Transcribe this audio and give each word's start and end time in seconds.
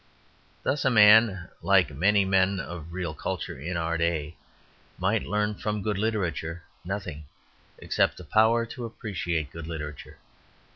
Thus 0.63 0.83
a 0.83 0.89
man, 0.89 1.49
like 1.61 1.91
many 1.93 2.25
men 2.25 2.59
of 2.59 2.91
real 2.91 3.13
culture 3.13 3.55
in 3.59 3.77
our 3.77 3.99
day, 3.99 4.35
might 4.97 5.27
learn 5.27 5.53
from 5.53 5.83
good 5.83 5.99
literature 5.99 6.63
nothing 6.83 7.25
except 7.77 8.17
the 8.17 8.23
power 8.23 8.65
to 8.65 8.85
appreciate 8.85 9.51
good 9.51 9.67
literature. 9.67 10.17